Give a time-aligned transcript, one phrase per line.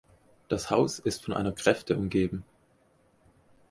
[0.47, 2.43] Das Haus ist von einer Gräfte umgeben.